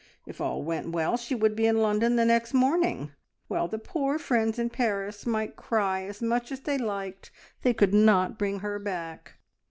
If 0.25 0.41
all 0.41 0.63
went 0.63 0.93
well, 0.93 1.15
she 1.15 1.35
would 1.35 1.55
be 1.55 1.67
in 1.67 1.77
London 1.77 2.15
next 2.15 2.55
morning, 2.55 3.11
while 3.47 3.67
the 3.67 3.77
poor 3.77 4.17
friends 4.17 4.57
in 4.57 4.71
Paris 4.71 5.27
might 5.27 5.55
cry 5.55 6.05
as 6.05 6.23
much 6.23 6.51
as 6.51 6.61
they 6.61 6.79
liked 6.79 7.29
they 7.61 7.75
could 7.75 7.93
not 7.93 8.39
bring 8.39 8.61
her 8.61 8.79
back." 8.79 9.33